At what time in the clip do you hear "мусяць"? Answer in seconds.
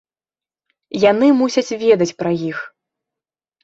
1.43-1.77